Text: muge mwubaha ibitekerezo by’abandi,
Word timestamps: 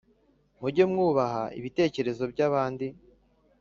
muge 0.59 0.83
mwubaha 0.91 1.43
ibitekerezo 1.59 2.23
by’abandi, 2.33 2.87